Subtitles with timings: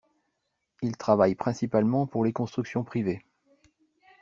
[0.81, 3.23] Il travaille principalement pour les constructions privées.